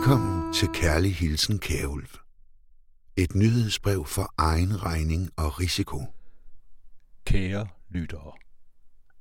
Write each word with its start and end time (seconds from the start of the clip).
Velkommen 0.00 0.52
til 0.52 0.68
Kærlig 0.68 1.14
Hilsen 1.14 1.58
Kærulf. 1.58 2.16
Et 3.16 3.34
nyhedsbrev 3.34 4.06
for 4.06 4.34
egen 4.38 4.82
regning 4.82 5.30
og 5.36 5.60
risiko. 5.60 6.02
Kære 7.24 7.68
lyttere, 7.90 8.32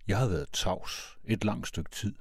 jeg 0.08 0.18
har 0.18 0.28
været 0.28 0.48
tavs 0.54 1.18
et 1.26 1.44
langt 1.44 1.68
stykke 1.68 1.90
tid. 1.92 2.16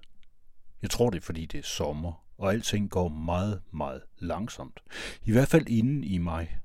Jeg 0.82 0.90
tror 0.90 1.10
det 1.10 1.18
er 1.18 1.24
fordi 1.24 1.46
det 1.46 1.58
er 1.58 1.62
sommer, 1.62 2.24
og 2.38 2.52
alting 2.52 2.90
går 2.90 3.08
meget, 3.08 3.62
meget 3.72 4.02
langsomt. 4.18 4.80
I 5.22 5.32
hvert 5.32 5.48
fald 5.48 5.68
inden 5.68 6.04
i 6.04 6.18
mig. 6.18 6.58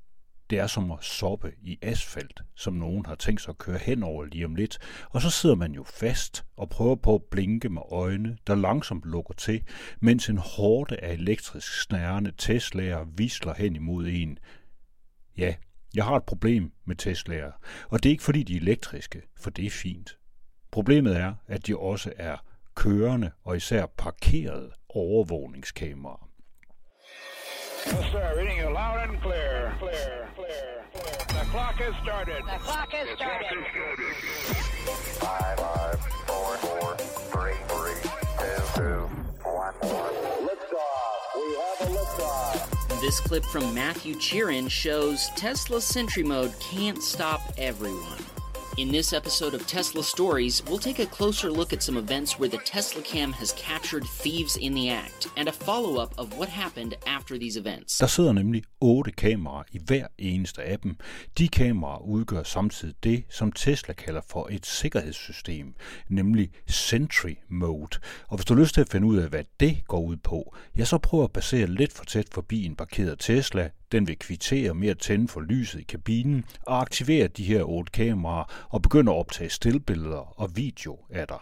Det 0.53 0.61
er 0.61 0.67
som 0.67 0.91
at 0.91 1.03
soppe 1.03 1.51
i 1.61 1.79
asfalt, 1.81 2.41
som 2.55 2.73
nogen 2.73 3.05
har 3.05 3.15
tænkt 3.15 3.41
sig 3.41 3.49
at 3.49 3.57
køre 3.57 3.77
hen 3.77 4.03
over 4.03 4.25
lige 4.25 4.45
om 4.45 4.55
lidt, 4.55 4.79
og 5.09 5.21
så 5.21 5.29
sidder 5.29 5.55
man 5.55 5.71
jo 5.71 5.83
fast 5.83 6.45
og 6.57 6.69
prøver 6.69 6.95
på 6.95 7.15
at 7.15 7.23
blinke 7.23 7.69
med 7.69 7.81
øjne, 7.91 8.37
der 8.47 8.55
langsomt 8.55 9.05
lukker 9.05 9.33
til, 9.33 9.63
mens 9.99 10.29
en 10.29 10.37
hårde 10.37 10.97
af 10.97 11.13
elektrisk 11.13 11.81
snærende 11.81 12.31
Tesla'er 12.41 13.07
visler 13.17 13.53
hen 13.53 13.75
imod 13.75 14.07
en. 14.07 14.39
Ja, 15.37 15.55
jeg 15.95 16.05
har 16.05 16.15
et 16.15 16.23
problem 16.23 16.71
med 16.85 17.01
Tesla'er, 17.01 17.85
og 17.89 18.03
det 18.03 18.09
er 18.09 18.11
ikke 18.11 18.23
fordi 18.23 18.43
de 18.43 18.55
er 18.55 18.61
elektriske, 18.61 19.21
for 19.39 19.49
det 19.49 19.65
er 19.65 19.69
fint. 19.69 20.17
Problemet 20.71 21.17
er, 21.17 21.33
at 21.47 21.67
de 21.67 21.77
også 21.77 22.13
er 22.17 22.37
kørende 22.75 23.31
og 23.43 23.57
især 23.57 23.85
parkerede 23.85 24.71
overvågningskameraer. 24.89 26.32
Yes, 28.13 28.21
sir. 28.21 28.39
Reading 28.39 28.57
you 28.57 28.69
loud 28.69 29.09
and 29.09 29.21
clear. 29.21 29.73
Clear, 29.79 30.27
clear, 30.35 30.85
clear. 30.93 31.17
The 31.27 31.49
clock 31.49 31.75
has 31.75 31.95
started. 32.03 32.43
The 32.45 32.59
clock 32.59 32.91
has 32.91 33.09
started. 33.15 33.65
Five, 35.19 35.59
five, 35.59 35.99
four, 36.27 36.57
four, 36.57 36.95
three, 36.97 37.55
three, 37.67 38.11
two, 38.37 38.61
two, 38.75 39.09
one, 39.49 39.73
one. 39.73 40.13
Liftoff. 40.47 41.21
We 41.35 41.55
have 41.55 41.81
a 41.81 41.93
liftoff. 41.97 43.01
This 43.01 43.19
clip 43.19 43.43
from 43.45 43.73
Matthew 43.73 44.15
Cheerin 44.15 44.69
shows 44.69 45.29
Tesla 45.35 45.81
Sentry 45.81 46.23
Mode 46.23 46.53
can't 46.59 47.01
stop 47.01 47.41
everyone. 47.57 48.32
In 48.75 48.91
this 48.91 49.13
episode 49.13 49.53
of 49.53 49.67
Tesla 49.67 50.03
Stories, 50.03 50.63
we'll 50.67 50.79
take 50.79 50.97
a 50.97 51.05
closer 51.05 51.51
look 51.51 51.73
at 51.73 51.83
some 51.83 51.95
events 51.95 52.39
where 52.39 52.49
the 52.49 52.57
Tesla 52.65 53.03
Cam 53.03 53.31
has 53.33 53.53
captured 53.57 54.03
thieves 54.03 54.57
in 54.61 54.73
the 54.73 54.89
act, 54.89 55.27
and 55.37 55.47
a 55.47 55.51
follow 55.51 56.01
up 56.01 56.13
of 56.17 56.37
what 56.39 56.49
happened 56.49 56.95
after 57.05 57.37
these 57.37 57.59
events. 57.59 57.97
Der 57.97 58.07
sidder 58.07 58.33
nemlig 58.33 58.63
otte 58.81 59.11
kameraer 59.11 59.63
i 59.71 59.79
hver 59.85 60.07
eneste 60.17 60.63
af 60.63 60.79
dem. 60.79 60.95
De 61.37 61.47
kameraer 61.47 62.01
udgør 62.01 62.43
samtidig 62.43 62.95
det, 63.03 63.23
som 63.29 63.51
Tesla 63.51 63.93
kalder 63.93 64.21
for 64.29 64.47
et 64.51 64.65
sikkerhedssystem, 64.65 65.73
nemlig 66.09 66.49
Sentry 66.67 67.35
Mode. 67.49 67.99
Og 68.27 68.37
hvis 68.37 68.45
du 68.45 68.53
har 68.53 68.61
lyst 68.61 68.73
til 68.73 68.81
at 68.81 68.89
finde 68.89 69.07
ud 69.07 69.17
af, 69.17 69.29
hvad 69.29 69.43
det 69.59 69.77
går 69.87 70.01
ud 70.01 70.15
på, 70.15 70.55
ja, 70.77 70.85
så 70.85 70.97
prøv 70.97 71.23
at 71.23 71.31
basere 71.31 71.67
lidt 71.67 71.93
for 71.93 72.05
tæt 72.05 72.27
forbi 72.31 72.65
en 72.65 72.75
parkeret 72.75 73.19
Tesla. 73.19 73.69
Den 73.93 74.07
vil 74.07 74.19
kvittere 74.19 74.73
med 74.73 74.87
at 74.87 74.99
tænde 74.99 75.27
for 75.27 75.41
lyset 75.41 75.79
i 75.79 75.83
kabinen 75.83 76.45
og 76.61 76.81
aktivere 76.81 77.27
de 77.27 77.43
her 77.43 77.63
otte 77.63 77.91
kameraer 77.91 78.67
og 78.69 78.81
begynde 78.81 79.11
at 79.11 79.17
optage 79.17 79.49
stillbilleder 79.49 80.41
og 80.41 80.51
video 80.55 80.97
af 81.09 81.27
dig. 81.27 81.37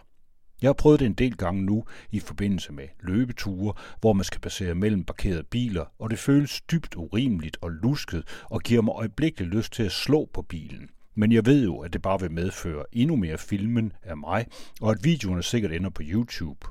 Jeg 0.62 0.68
har 0.68 0.72
prøvet 0.72 1.00
det 1.00 1.06
en 1.06 1.12
del 1.12 1.36
gange 1.36 1.62
nu 1.62 1.84
i 2.10 2.20
forbindelse 2.20 2.72
med 2.72 2.88
løbeture, 3.00 3.74
hvor 4.00 4.12
man 4.12 4.24
skal 4.24 4.40
passere 4.40 4.74
mellem 4.74 5.04
parkerede 5.04 5.42
biler, 5.42 5.84
og 5.98 6.10
det 6.10 6.18
føles 6.18 6.60
dybt 6.60 6.96
urimeligt 6.96 7.56
og 7.60 7.70
lusket 7.70 8.24
og 8.50 8.60
giver 8.60 8.82
mig 8.82 8.92
øjeblikkeligt 8.92 9.54
lyst 9.54 9.72
til 9.72 9.82
at 9.82 9.92
slå 9.92 10.28
på 10.34 10.42
bilen. 10.42 10.90
Men 11.14 11.32
jeg 11.32 11.46
ved 11.46 11.64
jo, 11.64 11.78
at 11.78 11.92
det 11.92 12.02
bare 12.02 12.20
vil 12.20 12.30
medføre 12.30 12.84
endnu 12.92 13.16
mere 13.16 13.38
filmen 13.38 13.92
af 14.02 14.16
mig, 14.16 14.46
og 14.80 14.90
at 14.90 15.04
videoerne 15.04 15.42
sikkert 15.42 15.72
ender 15.72 15.90
på 15.90 16.02
YouTube. 16.04 16.66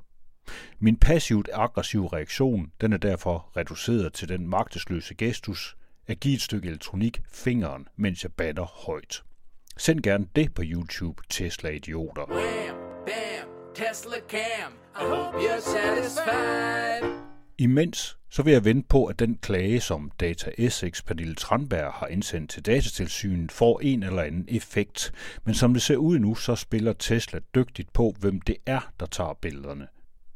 Min 0.79 0.95
passivt 0.95 1.49
aggressive 1.53 2.07
reaktion, 2.13 2.71
den 2.81 2.93
er 2.93 2.97
derfor 2.97 3.51
reduceret 3.57 4.13
til 4.13 4.29
den 4.29 4.47
magtesløse 4.47 5.15
gestus 5.15 5.77
at 6.07 6.19
give 6.19 6.33
et 6.33 6.41
stykke 6.41 6.67
elektronik 6.69 7.21
fingeren, 7.31 7.87
mens 7.95 8.23
jeg 8.23 8.31
batter 8.31 8.63
højt. 8.63 9.23
Send 9.77 9.99
gerne 9.99 10.27
det 10.35 10.53
på 10.53 10.61
YouTube, 10.65 11.23
Tesla-idioter. 11.29 12.25
Wham, 12.29 12.75
bam, 13.05 13.49
Tesla 13.75 14.17
cam. 14.29 14.73
I 14.95 15.03
hope 15.03 15.37
you're 15.37 15.61
satisfied. 15.61 17.21
Imens 17.57 18.17
så 18.29 18.43
vil 18.43 18.53
jeg 18.53 18.65
vente 18.65 18.87
på, 18.87 19.05
at 19.05 19.19
den 19.19 19.35
klage, 19.41 19.79
som 19.79 20.11
Data 20.19 20.69
SX 20.69 21.03
Pernille 21.03 21.35
Tranberg 21.35 21.93
har 21.93 22.07
indsendt 22.07 22.51
til 22.51 22.65
datatilsynet, 22.65 23.51
får 23.51 23.79
en 23.79 24.03
eller 24.03 24.21
anden 24.21 24.45
effekt. 24.49 25.13
Men 25.43 25.55
som 25.55 25.73
det 25.73 25.81
ser 25.81 25.97
ud 25.97 26.19
nu, 26.19 26.35
så 26.35 26.55
spiller 26.55 26.93
Tesla 26.93 27.39
dygtigt 27.55 27.93
på, 27.93 28.15
hvem 28.19 28.41
det 28.41 28.55
er, 28.65 28.91
der 28.99 29.05
tager 29.05 29.33
billederne. 29.33 29.87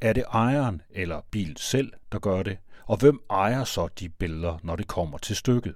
Er 0.06 0.14
det 0.14 0.24
ejeren 0.34 0.82
eller 0.90 1.22
bilen 1.32 1.56
selv, 1.58 1.94
der 2.12 2.20
gør 2.20 2.44
det? 2.44 2.58
Og 2.86 2.98
hvem 2.98 3.20
ejer 3.30 3.64
så 3.64 3.88
de 4.00 4.10
billeder, 4.10 4.58
når 4.64 4.76
det 4.76 4.88
kommer 4.88 5.18
til 5.18 5.36
stykket? 5.36 5.76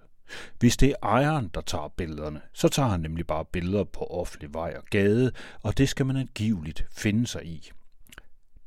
Hvis 0.60 0.78
det 0.78 0.90
er 0.90 0.96
ejeren, 1.04 1.52
der 1.54 1.62
tager 1.62 1.94
billederne, 1.98 2.42
så 2.54 2.68
tager 2.68 2.90
han 2.90 3.00
nemlig 3.00 3.28
bare 3.28 3.46
billeder 3.46 3.84
på 3.84 4.00
offentlig 4.06 4.54
vej 4.54 4.74
og 4.78 4.84
gade, 4.90 5.32
og 5.64 5.78
det 5.78 5.90
skal 5.90 6.06
man 6.06 6.18
angiveligt 6.18 6.86
finde 6.92 7.28
sig 7.28 7.46
i. 7.46 7.72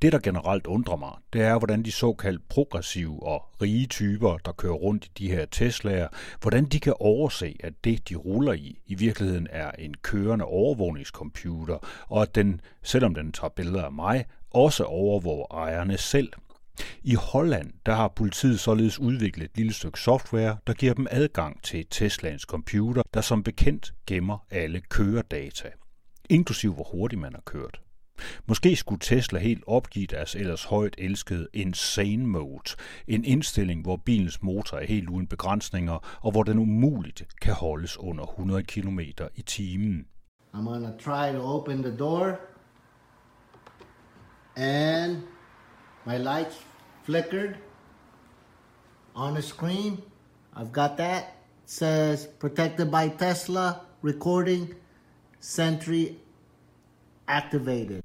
Det, 0.03 0.13
der 0.13 0.19
generelt 0.19 0.67
undrer 0.67 0.97
mig, 0.97 1.13
det 1.33 1.43
er, 1.43 1.59
hvordan 1.59 1.83
de 1.83 1.93
såkaldt 1.93 2.49
progressive 2.49 3.23
og 3.23 3.45
rige 3.63 3.87
typer, 3.87 4.39
der 4.39 4.53
kører 4.53 4.75
rundt 4.75 5.05
i 5.07 5.11
de 5.19 5.31
her 5.31 5.47
Tesla'er, 5.55 6.17
hvordan 6.41 6.65
de 6.65 6.81
kan 6.81 6.95
overse, 7.01 7.57
at 7.61 7.73
det, 7.85 8.09
de 8.09 8.15
ruller 8.15 8.53
i, 8.53 8.79
i 8.87 8.95
virkeligheden 8.95 9.49
er 9.51 9.71
en 9.71 9.95
kørende 9.95 10.45
overvågningscomputer, 10.45 11.79
og 12.09 12.23
at 12.23 12.35
den, 12.35 12.61
selvom 12.83 13.15
den 13.15 13.33
tager 13.33 13.49
billeder 13.49 13.85
af 13.85 13.93
mig, 13.93 14.25
også 14.55 14.85
overvåger 14.85 15.47
ejerne 15.51 15.99
selv. 15.99 16.33
I 17.03 17.15
Holland 17.15 17.73
der 17.87 17.95
har 17.95 18.09
politiet 18.09 18.61
således 18.61 18.99
udviklet 18.99 19.45
et 19.45 19.57
lille 19.57 19.73
stykke 19.73 20.01
software, 20.01 20.57
der 20.67 20.73
giver 20.73 20.95
dem 20.95 21.07
adgang 21.11 21.63
til 21.63 21.87
Teslans 21.91 22.43
computer, 22.43 23.03
der 23.15 23.21
som 23.21 23.43
bekendt 23.43 23.95
gemmer 24.07 24.47
alle 24.51 24.81
køredata, 24.81 25.69
inklusiv 26.31 26.75
hvor 26.75 26.89
hurtigt 26.93 27.21
man 27.21 27.35
har 27.35 27.43
kørt. 27.47 27.81
Måske 28.47 28.77
skulle 28.77 29.01
Tesla 29.01 29.39
helt 29.39 29.65
opgive 29.67 30.07
deres 30.07 30.35
ellers 30.35 30.65
højt 30.65 30.95
elskede 30.99 31.49
Insane 31.53 32.27
Mode, 32.27 32.71
en 33.09 33.25
indstilling, 33.25 33.83
hvor 33.83 33.97
bilens 33.97 34.43
motor 34.43 34.77
er 34.77 34.87
helt 34.87 35.09
uden 35.09 35.27
begrænsninger, 35.27 36.19
og 36.21 36.31
hvor 36.31 36.43
den 36.43 36.59
umuligt 36.59 37.25
kan 37.43 37.55
holdes 37.55 37.99
under 37.99 38.25
100 38.25 38.63
km 38.63 39.01
i 39.35 39.43
timen. 39.43 40.07
I'm 40.55 40.65
gonna 40.65 40.93
try 40.99 41.33
to 41.33 41.43
open 41.43 41.83
the 41.83 41.97
door. 41.97 42.52
And 44.57 45.23
my 46.05 46.19
lights 46.19 46.59
flickered 47.05 47.57
on 49.15 49.35
the 49.35 49.43
screen. 49.43 50.03
I've 50.57 50.73
got 50.73 50.97
that. 50.97 51.23
It 51.65 51.71
says 51.71 52.29
protected 52.39 52.91
by 52.91 53.09
Tesla, 53.09 53.81
recording, 54.03 54.75
Sentry 55.41 56.17
activated. 57.27 58.03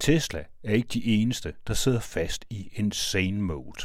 Tesla 0.00 0.44
er 0.64 0.72
ikke 0.72 0.88
de 0.88 1.04
eneste, 1.04 1.54
der 1.66 1.74
sidder 1.74 2.00
fast 2.00 2.44
i 2.50 2.70
insane 2.74 3.42
mode. 3.42 3.82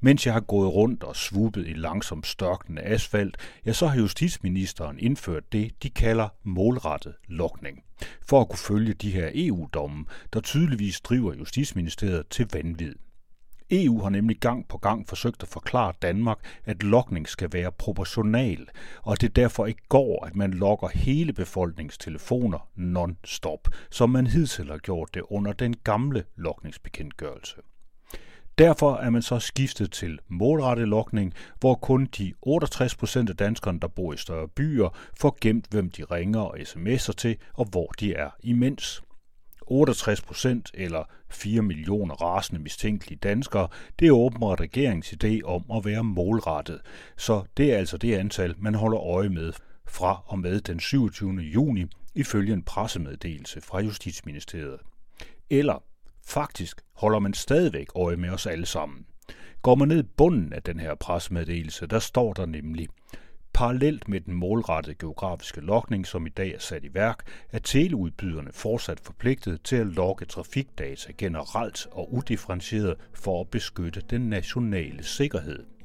Mens 0.00 0.26
jeg 0.26 0.34
har 0.34 0.40
gået 0.40 0.74
rundt 0.74 1.02
og 1.02 1.16
svubet 1.16 1.66
i 1.66 1.72
langsomt 1.72 2.26
størkende 2.26 2.82
asfalt, 2.82 3.36
ja, 3.66 3.72
så 3.72 3.86
har 3.86 3.98
justitsministeren 3.98 4.98
indført 4.98 5.52
det, 5.52 5.82
de 5.82 5.90
kalder 5.90 6.28
målrettet 6.42 7.14
lokning, 7.28 7.82
for 8.22 8.40
at 8.40 8.48
kunne 8.48 8.58
følge 8.58 8.94
de 8.94 9.10
her 9.10 9.30
EU-domme, 9.34 10.04
der 10.32 10.40
tydeligvis 10.40 11.00
driver 11.00 11.34
Justitsministeriet 11.34 12.28
til 12.28 12.48
vanvid. 12.52 12.94
EU 13.70 14.00
har 14.02 14.10
nemlig 14.10 14.36
gang 14.40 14.68
på 14.68 14.78
gang 14.78 15.08
forsøgt 15.08 15.42
at 15.42 15.48
forklare 15.48 15.92
Danmark, 16.02 16.38
at 16.64 16.82
lokning 16.82 17.28
skal 17.28 17.52
være 17.52 17.72
proportional, 17.72 18.68
og 19.02 19.12
at 19.12 19.20
det 19.20 19.36
derfor 19.36 19.66
ikke 19.66 19.88
går, 19.88 20.24
at 20.24 20.36
man 20.36 20.50
lokker 20.50 20.88
hele 20.88 21.32
befolkningens 21.32 21.98
telefoner 21.98 22.68
non-stop, 22.76 23.68
som 23.90 24.10
man 24.10 24.26
hidtil 24.26 24.70
har 24.70 24.78
gjort 24.78 25.14
det 25.14 25.22
under 25.30 25.52
den 25.52 25.76
gamle 25.84 26.24
lokningsbekendtgørelse. 26.36 27.56
Derfor 28.58 28.96
er 28.96 29.10
man 29.10 29.22
så 29.22 29.38
skiftet 29.38 29.92
til 29.92 30.18
målrettet 30.28 30.88
lokning, 30.88 31.34
hvor 31.60 31.74
kun 31.74 32.06
de 32.18 32.34
68 32.42 32.96
procent 32.96 33.30
af 33.30 33.36
danskerne, 33.36 33.80
der 33.80 33.88
bor 33.88 34.12
i 34.12 34.16
større 34.16 34.48
byer, 34.48 34.96
får 35.20 35.38
gemt, 35.40 35.66
hvem 35.70 35.90
de 35.90 36.04
ringer 36.04 36.40
og 36.40 36.56
sms'er 36.58 37.12
til, 37.12 37.36
og 37.54 37.64
hvor 37.64 37.86
de 38.00 38.14
er 38.14 38.30
imens. 38.42 39.02
68 39.66 40.20
procent 40.22 40.70
eller 40.74 41.04
4 41.30 41.62
millioner 41.62 42.14
rasende 42.14 42.62
mistænkelige 42.62 43.18
danskere, 43.18 43.68
det 43.98 44.08
er 44.08 44.12
åbenbart 44.12 44.60
regeringens 44.60 45.14
idé 45.24 45.40
om 45.44 45.64
at 45.74 45.84
være 45.84 46.04
målrettet. 46.04 46.80
Så 47.16 47.42
det 47.56 47.72
er 47.72 47.78
altså 47.78 47.96
det 47.96 48.14
antal, 48.14 48.54
man 48.58 48.74
holder 48.74 49.00
øje 49.00 49.28
med 49.28 49.52
fra 49.88 50.22
og 50.26 50.38
med 50.38 50.60
den 50.60 50.80
27. 50.80 51.32
juni, 51.32 51.84
ifølge 52.14 52.52
en 52.52 52.62
pressemeddelelse 52.62 53.60
fra 53.60 53.80
Justitsministeriet. 53.80 54.78
Eller 55.50 55.82
faktisk 56.28 56.80
holder 56.92 57.18
man 57.18 57.34
stadigvæk 57.34 57.86
øje 57.94 58.16
med 58.16 58.30
os 58.30 58.46
alle 58.46 58.66
sammen. 58.66 59.06
Går 59.62 59.74
man 59.74 59.88
ned 59.88 60.04
i 60.04 60.08
bunden 60.16 60.52
af 60.52 60.62
den 60.62 60.80
her 60.80 60.94
pressemeddelelse, 60.94 61.86
der 61.86 61.98
står 61.98 62.32
der 62.32 62.46
nemlig, 62.46 62.88
Parallelt 63.54 64.08
med 64.08 64.20
den 64.20 64.34
målrettede 64.34 64.94
geografiske 64.94 65.60
lokning, 65.60 66.06
som 66.06 66.26
i 66.26 66.30
dag 66.30 66.54
er 66.54 66.58
sat 66.58 66.84
i 66.84 66.94
værk, 66.94 67.28
er 67.52 67.58
teleudbyderne 67.58 68.52
fortsat 68.52 69.00
forpligtet 69.00 69.62
til 69.62 69.76
at 69.76 69.86
logge 69.86 70.24
trafikdata 70.24 71.12
generelt 71.18 71.86
og 71.92 72.14
udifferentieret 72.14 72.96
for 73.14 73.40
at 73.40 73.48
beskytte 73.48 74.00
den 74.00 74.20
nationale 74.20 75.04
sikkerhed. 75.04 75.77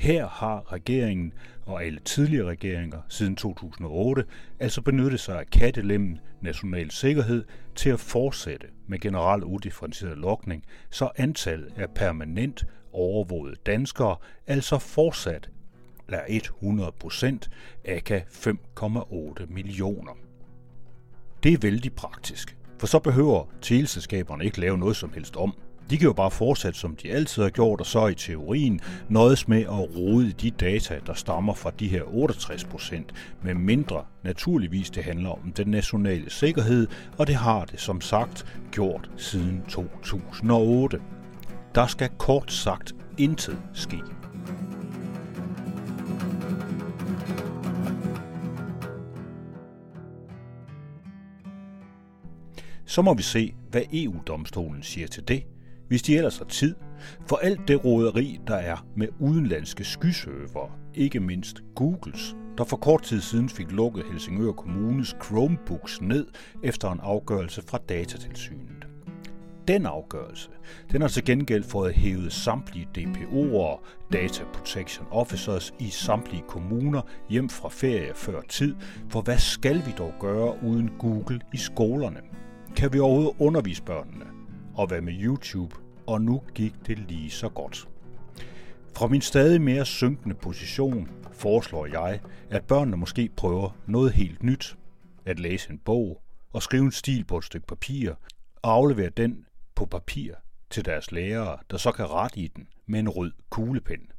Her 0.00 0.28
har 0.28 0.72
regeringen 0.72 1.32
og 1.66 1.84
alle 1.84 2.00
tidligere 2.00 2.48
regeringer 2.48 2.98
siden 3.08 3.36
2008 3.36 4.24
altså 4.60 4.82
benyttet 4.82 5.20
sig 5.20 5.38
af 5.38 5.46
kattelemmen 5.46 6.20
national 6.40 6.90
sikkerhed 6.90 7.44
til 7.74 7.90
at 7.90 8.00
fortsætte 8.00 8.66
med 8.86 8.98
generel 8.98 9.44
udifferentieret 9.44 10.18
lokning, 10.18 10.64
så 10.90 11.08
antallet 11.16 11.72
af 11.76 11.90
permanent 11.94 12.64
overvågede 12.92 13.56
danskere 13.66 14.16
altså 14.46 14.78
fortsat 14.78 15.50
er 16.08 16.24
100 16.28 16.92
procent, 17.00 17.50
aka 17.84 18.20
5,8 18.20 19.46
millioner. 19.48 20.12
Det 21.42 21.52
er 21.52 21.58
vældig 21.58 21.92
praktisk, 21.92 22.56
for 22.78 22.86
så 22.86 22.98
behøver 22.98 23.44
teleselskaberne 23.60 24.44
ikke 24.44 24.60
lave 24.60 24.78
noget 24.78 24.96
som 24.96 25.12
helst 25.12 25.36
om. 25.36 25.54
De 25.90 25.98
kan 25.98 26.06
jo 26.06 26.12
bare 26.12 26.30
fortsætte, 26.30 26.78
som 26.78 26.96
de 26.96 27.12
altid 27.12 27.42
har 27.42 27.50
gjort, 27.50 27.80
og 27.80 27.86
så 27.86 28.06
i 28.06 28.14
teorien 28.14 28.80
nøjes 29.08 29.48
med 29.48 29.62
at 29.62 29.96
rode 29.96 30.28
i 30.28 30.32
de 30.32 30.50
data, 30.50 30.98
der 31.06 31.14
stammer 31.14 31.54
fra 31.54 31.70
de 31.78 31.88
her 31.88 32.02
68 32.06 32.64
procent, 32.64 33.12
med 33.42 33.54
mindre 33.54 34.04
naturligvis 34.22 34.90
det 34.90 35.04
handler 35.04 35.30
om 35.30 35.52
den 35.52 35.66
nationale 35.66 36.30
sikkerhed, 36.30 36.86
og 37.18 37.26
det 37.26 37.34
har 37.34 37.64
det 37.64 37.80
som 37.80 38.00
sagt 38.00 38.46
gjort 38.72 39.10
siden 39.16 39.62
2008. 39.68 41.00
Der 41.74 41.86
skal 41.86 42.08
kort 42.18 42.52
sagt 42.52 42.94
intet 43.18 43.58
ske. 43.72 43.98
Så 52.86 53.02
må 53.02 53.14
vi 53.14 53.22
se, 53.22 53.54
hvad 53.70 53.82
EU-domstolen 53.92 54.82
siger 54.82 55.06
til 55.06 55.28
det, 55.28 55.42
hvis 55.90 56.02
de 56.02 56.16
ellers 56.16 56.38
har 56.38 56.44
tid, 56.44 56.74
for 57.28 57.36
alt 57.36 57.68
det 57.68 57.84
roderi, 57.84 58.40
der 58.46 58.54
er 58.54 58.86
med 58.96 59.08
udenlandske 59.18 59.84
skysøver, 59.84 60.78
ikke 60.94 61.20
mindst 61.20 61.62
Googles, 61.74 62.36
der 62.58 62.64
for 62.64 62.76
kort 62.76 63.02
tid 63.02 63.20
siden 63.20 63.48
fik 63.48 63.72
lukket 63.72 64.04
Helsingør 64.10 64.52
Kommunes 64.52 65.16
Chromebooks 65.24 66.00
ned 66.00 66.26
efter 66.62 66.90
en 66.92 67.00
afgørelse 67.02 67.62
fra 67.62 67.78
datatilsynet. 67.88 68.86
Den 69.68 69.86
afgørelse, 69.86 70.50
den 70.92 71.00
har 71.00 71.08
til 71.08 71.24
gengæld 71.24 71.64
fået 71.64 71.94
hævet 71.94 72.32
samtlige 72.32 72.88
DPO'er, 72.98 73.84
Data 74.12 74.44
Protection 74.52 75.06
Officers 75.10 75.74
i 75.78 75.88
samtlige 75.88 76.44
kommuner 76.48 77.02
hjem 77.30 77.48
fra 77.48 77.68
ferie 77.68 78.14
før 78.14 78.40
tid, 78.48 78.74
for 79.08 79.20
hvad 79.20 79.38
skal 79.38 79.76
vi 79.86 79.92
dog 79.98 80.14
gøre 80.20 80.54
uden 80.62 80.90
Google 80.98 81.40
i 81.54 81.56
skolerne? 81.56 82.20
Kan 82.76 82.92
vi 82.92 82.98
overhovedet 82.98 83.36
undervise 83.38 83.82
børnene? 83.82 84.24
Og 84.74 84.86
hvad 84.86 85.00
med 85.00 85.12
YouTube? 85.12 85.76
Og 86.06 86.22
nu 86.22 86.42
gik 86.54 86.74
det 86.86 86.98
lige 86.98 87.30
så 87.30 87.48
godt. 87.48 87.88
Fra 88.96 89.06
min 89.06 89.20
stadig 89.20 89.60
mere 89.60 89.84
synkende 89.84 90.34
position 90.34 91.10
foreslår 91.32 91.86
jeg, 91.86 92.20
at 92.50 92.64
børnene 92.64 92.96
måske 92.96 93.30
prøver 93.36 93.70
noget 93.86 94.12
helt 94.12 94.42
nyt. 94.42 94.76
At 95.24 95.40
læse 95.40 95.70
en 95.70 95.78
bog 95.78 96.22
og 96.52 96.62
skrive 96.62 96.84
en 96.84 96.92
stil 96.92 97.24
på 97.24 97.38
et 97.38 97.44
stykke 97.44 97.66
papir 97.66 98.10
og 98.62 98.72
aflevere 98.72 99.10
den 99.10 99.46
på 99.74 99.86
papir 99.86 100.34
til 100.70 100.84
deres 100.84 101.12
lærere, 101.12 101.58
der 101.70 101.76
så 101.76 101.92
kan 101.92 102.10
rette 102.10 102.40
i 102.40 102.48
den 102.48 102.68
med 102.86 103.00
en 103.00 103.08
rød 103.08 103.32
kuglepen. 103.50 104.12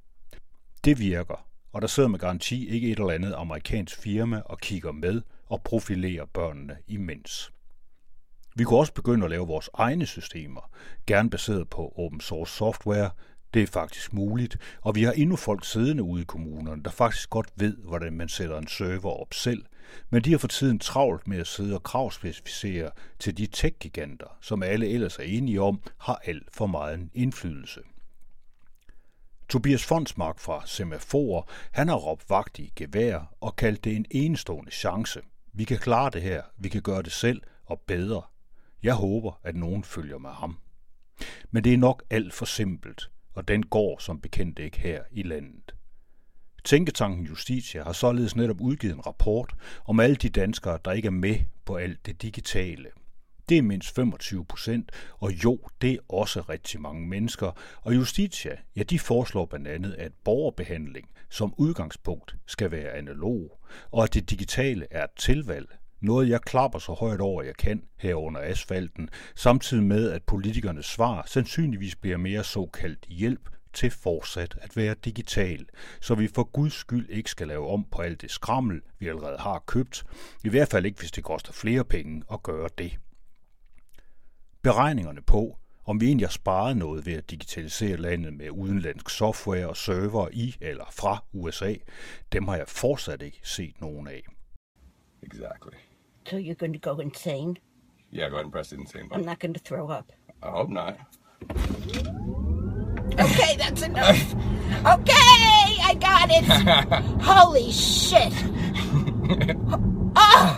Det 0.85 0.99
virker, 0.99 1.47
og 1.73 1.81
der 1.81 1.87
sidder 1.87 2.09
med 2.09 2.19
garanti 2.19 2.69
ikke 2.69 2.91
et 2.91 2.99
eller 2.99 3.13
andet 3.13 3.33
amerikansk 3.33 3.97
firma 3.97 4.41
og 4.45 4.59
kigger 4.59 4.91
med 4.91 5.21
og 5.45 5.61
profilerer 5.61 6.25
børnene 6.25 6.77
imens. 6.87 7.51
Vi 8.55 8.63
kunne 8.63 8.79
også 8.79 8.93
begynde 8.93 9.25
at 9.25 9.29
lave 9.29 9.47
vores 9.47 9.69
egne 9.73 10.05
systemer, 10.05 10.71
gerne 11.07 11.29
baseret 11.29 11.69
på 11.69 11.93
open 11.97 12.21
source 12.21 12.53
software. 12.53 13.09
Det 13.53 13.61
er 13.63 13.67
faktisk 13.67 14.13
muligt, 14.13 14.57
og 14.81 14.95
vi 14.95 15.03
har 15.03 15.11
endnu 15.11 15.35
folk 15.35 15.65
siddende 15.65 16.03
ude 16.03 16.21
i 16.21 16.25
kommunerne, 16.25 16.83
der 16.83 16.89
faktisk 16.89 17.29
godt 17.29 17.49
ved, 17.55 17.77
hvordan 17.77 18.13
man 18.13 18.29
sætter 18.29 18.57
en 18.57 18.67
server 18.67 19.21
op 19.21 19.33
selv, 19.33 19.65
men 20.09 20.23
de 20.23 20.31
har 20.31 20.37
for 20.37 20.47
tiden 20.47 20.79
travlt 20.79 21.27
med 21.27 21.37
at 21.37 21.47
sidde 21.47 21.75
og 21.75 21.83
kravspecificere 21.83 22.91
til 23.19 23.37
de 23.37 23.45
tech-giganter, 23.47 24.37
som 24.41 24.63
alle 24.63 24.87
ellers 24.87 25.17
er 25.17 25.23
enige 25.23 25.61
om, 25.61 25.81
har 25.97 26.21
alt 26.25 26.47
for 26.53 26.67
meget 26.67 27.09
indflydelse. 27.13 27.81
Tobias 29.49 29.85
Fonsmark 29.85 30.39
fra 30.39 30.63
Semafor, 30.65 31.49
han 31.71 31.87
har 31.87 31.95
råbt 31.95 32.29
vagt 32.29 32.59
i 32.59 32.73
gevær 32.75 33.33
og 33.41 33.55
kaldt 33.55 33.83
det 33.83 33.95
en 33.95 34.05
enestående 34.11 34.71
chance. 34.71 35.21
Vi 35.53 35.63
kan 35.63 35.77
klare 35.77 36.09
det 36.09 36.21
her, 36.21 36.41
vi 36.57 36.69
kan 36.69 36.81
gøre 36.81 37.01
det 37.01 37.11
selv 37.11 37.41
og 37.65 37.79
bedre. 37.87 38.21
Jeg 38.83 38.93
håber, 38.93 39.39
at 39.43 39.55
nogen 39.55 39.83
følger 39.83 40.17
med 40.17 40.29
ham. 40.29 40.57
Men 41.51 41.63
det 41.63 41.73
er 41.73 41.77
nok 41.77 42.03
alt 42.09 42.33
for 42.33 42.45
simpelt, 42.45 43.11
og 43.33 43.47
den 43.47 43.63
går 43.63 43.99
som 43.99 44.21
bekendt 44.21 44.59
ikke 44.59 44.79
her 44.79 45.03
i 45.11 45.23
landet. 45.23 45.75
Tænketanken 46.63 47.25
Justitia 47.25 47.83
har 47.83 47.93
således 47.93 48.35
netop 48.35 48.61
udgivet 48.61 48.93
en 48.93 49.05
rapport 49.05 49.55
om 49.85 49.99
alle 49.99 50.15
de 50.15 50.29
danskere, 50.29 50.79
der 50.85 50.91
ikke 50.91 51.05
er 51.05 51.11
med 51.11 51.35
på 51.65 51.75
alt 51.75 52.05
det 52.05 52.21
digitale. 52.21 52.89
Det 53.49 53.57
er 53.57 53.61
mindst 53.61 53.95
25 53.95 54.45
procent, 54.45 54.91
og 55.19 55.43
jo, 55.43 55.59
det 55.81 55.91
er 55.91 55.97
også 56.09 56.41
rigtig 56.41 56.81
mange 56.81 57.07
mennesker. 57.07 57.51
Og 57.81 57.95
Justitia, 57.95 58.57
ja, 58.75 58.83
de 58.83 58.99
foreslår 58.99 59.45
blandt 59.45 59.67
andet, 59.67 59.93
at 59.93 60.11
borgerbehandling 60.23 61.09
som 61.29 61.53
udgangspunkt 61.57 62.35
skal 62.45 62.71
være 62.71 62.91
analog, 62.91 63.59
og 63.91 64.03
at 64.03 64.13
det 64.13 64.29
digitale 64.29 64.87
er 64.91 65.03
et 65.03 65.11
tilvalg, 65.17 65.69
noget 66.01 66.29
jeg 66.29 66.41
klapper 66.41 66.79
så 66.79 66.93
højt 66.93 67.21
over 67.21 67.43
jeg 67.43 67.55
kan 67.55 67.83
her 67.97 68.15
under 68.15 68.41
asfalten, 68.43 69.09
samtidig 69.35 69.83
med 69.83 70.11
at 70.11 70.23
politikernes 70.23 70.85
svar 70.85 71.23
sandsynligvis 71.27 71.95
bliver 71.95 72.17
mere 72.17 72.43
såkaldt 72.43 73.05
hjælp 73.09 73.49
til 73.73 73.91
fortsat 73.91 74.57
at 74.61 74.77
være 74.77 74.95
digital, 75.05 75.65
så 76.01 76.15
vi 76.15 76.27
for 76.27 76.43
guds 76.43 76.73
skyld 76.73 77.09
ikke 77.09 77.29
skal 77.29 77.47
lave 77.47 77.69
om 77.69 77.85
på 77.91 78.01
alt 78.01 78.21
det 78.21 78.31
skrammel, 78.31 78.81
vi 78.99 79.07
allerede 79.07 79.37
har 79.37 79.63
købt, 79.65 80.03
i 80.43 80.49
hvert 80.49 80.67
fald 80.67 80.85
ikke 80.85 80.99
hvis 80.99 81.11
det 81.11 81.23
koster 81.23 81.53
flere 81.53 81.85
penge 81.85 82.23
at 82.31 82.43
gøre 82.43 82.69
det. 82.77 82.97
Beregningerne 84.61 85.21
på, 85.21 85.57
om 85.85 86.01
vi 86.01 86.05
egentlig 86.05 86.27
har 86.27 86.31
sparet 86.31 86.77
noget 86.77 87.05
ved 87.05 87.13
at 87.13 87.29
digitalisere 87.29 87.97
landet 87.97 88.33
med 88.33 88.49
udenlandsk 88.49 89.09
software 89.09 89.67
og 89.67 89.77
server 89.77 90.29
i 90.31 90.55
eller 90.61 90.85
fra 90.91 91.23
USA, 91.33 91.75
dem 92.31 92.47
har 92.47 92.55
jeg 92.55 92.67
fortsat 92.67 93.21
ikke 93.21 93.39
set 93.43 93.81
nogen 93.81 94.07
af. 94.07 94.23
Exactly. 95.23 95.90
So 96.29 96.37
you're 96.37 96.55
going 96.55 96.73
to 96.73 96.79
go 96.79 96.99
insane? 96.99 97.57
Yeah, 98.11 98.29
go 98.29 98.35
ahead 98.35 98.45
and 98.45 98.51
press 98.51 98.69
the 98.69 98.75
insane 98.77 99.03
I'm 99.03 99.09
button. 99.09 99.25
not 99.25 99.39
going 99.39 99.53
to 99.53 99.59
throw 99.59 99.89
up. 99.89 100.11
I 100.43 100.49
hope 100.49 100.69
not. 100.69 100.95
Okay, 103.19 103.57
that's 103.57 103.81
enough. 103.83 104.33
Okay, 104.85 105.77
I 105.89 105.93
got 105.99 106.29
it. 106.37 106.45
Holy 107.31 107.71
shit. 107.71 108.33
Oh, 110.15 110.57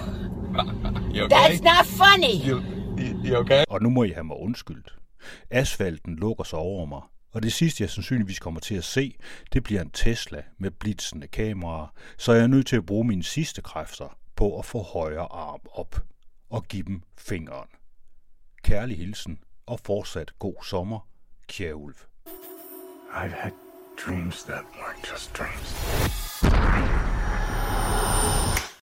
You 1.12 1.24
okay? 1.24 1.36
that's 1.36 1.62
not 1.62 1.86
funny. 1.86 2.36
You, 2.46 2.62
you, 2.98 3.20
you 3.24 3.36
okay? 3.38 3.64
Og 3.70 3.82
nu 3.82 3.90
må 3.90 4.04
I 4.04 4.10
have 4.12 4.24
mig 4.24 4.38
undskyldt. 4.38 4.96
Asfalten 5.52 6.16
lukker 6.16 6.44
sig 6.44 6.60
over 6.60 6.86
mig, 6.86 7.02
og 7.34 7.44
det 7.44 7.54
sidste, 7.54 7.82
jeg 7.84 7.90
sandsynligvis 7.90 8.40
kommer 8.40 8.60
til 8.60 8.76
at 8.76 8.84
se, 8.84 9.16
det 9.54 9.64
bliver 9.64 9.82
en 9.82 9.90
Tesla 9.90 10.44
med 10.58 10.72
blitzende 10.72 11.28
kameraer, 11.28 11.88
så 12.18 12.34
jeg 12.34 12.44
er 12.44 12.48
nødt 12.48 12.68
til 12.68 12.76
at 12.76 12.86
bruge 12.86 13.08
mine 13.08 13.24
sidste 13.24 13.62
kræfter 13.62 14.18
på 14.44 14.60
at 14.60 14.66
få 14.66 14.82
højre 14.82 15.28
arm 15.32 15.60
op 15.72 15.96
og 16.50 16.64
give 16.64 16.84
dem 16.84 17.02
fingeren. 17.18 17.70
Kærlig 18.64 18.98
hilsen 18.98 19.40
og 19.66 19.80
fortsat 19.80 20.40
god 20.40 20.64
sommer, 20.64 21.08
Kjærulf. 21.48 22.06
I've 23.14 23.36
had 23.44 23.52
dreams 24.06 24.44
that 24.44 24.64
weren't 24.76 25.12
just 25.12 25.38
dreams. 25.38 27.03